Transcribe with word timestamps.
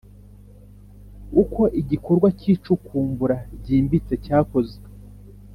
Uko 1.41 1.61
igikorwa 1.81 2.27
cy 2.39 2.45
icukumbura 2.53 3.37
ryimbitse 3.59 4.13
cyakozwe 4.23 4.87